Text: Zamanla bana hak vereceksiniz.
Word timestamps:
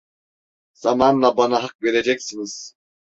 Zamanla 0.73 1.37
bana 1.37 1.63
hak 1.63 1.81
vereceksiniz. 1.83 2.73